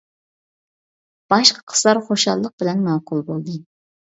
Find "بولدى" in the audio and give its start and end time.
3.31-3.59